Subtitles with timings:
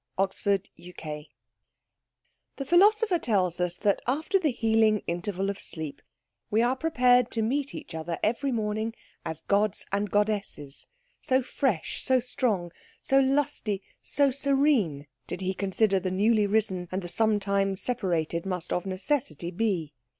[0.17, 1.29] CHAPTER XVIII
[2.55, 6.01] The philosopher tells us that, after the healing interval of sleep,
[6.49, 10.87] we are prepared to meet each other every morning as gods and goddesses;
[11.21, 17.03] so fresh, so strong, so lusty, so serene, did he consider the newly risen and
[17.03, 19.93] the some time separated must of necessity be.